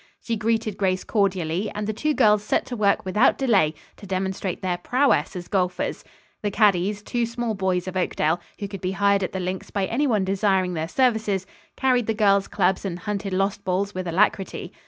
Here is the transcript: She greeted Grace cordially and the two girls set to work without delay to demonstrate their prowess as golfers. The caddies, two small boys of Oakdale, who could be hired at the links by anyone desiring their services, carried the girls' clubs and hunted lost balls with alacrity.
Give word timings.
She 0.19 0.35
greeted 0.35 0.77
Grace 0.77 1.03
cordially 1.03 1.69
and 1.75 1.85
the 1.85 1.93
two 1.93 2.15
girls 2.15 2.43
set 2.43 2.65
to 2.65 2.75
work 2.75 3.05
without 3.05 3.37
delay 3.37 3.75
to 3.97 4.07
demonstrate 4.07 4.63
their 4.63 4.79
prowess 4.79 5.35
as 5.35 5.47
golfers. 5.47 6.03
The 6.41 6.49
caddies, 6.49 7.03
two 7.03 7.23
small 7.27 7.53
boys 7.53 7.87
of 7.87 7.95
Oakdale, 7.95 8.41
who 8.57 8.67
could 8.67 8.81
be 8.81 8.93
hired 8.93 9.21
at 9.21 9.31
the 9.31 9.39
links 9.39 9.69
by 9.69 9.85
anyone 9.85 10.25
desiring 10.25 10.73
their 10.73 10.87
services, 10.87 11.45
carried 11.77 12.07
the 12.07 12.15
girls' 12.15 12.47
clubs 12.47 12.83
and 12.83 12.97
hunted 12.97 13.31
lost 13.31 13.63
balls 13.63 13.93
with 13.93 14.07
alacrity. 14.07 14.73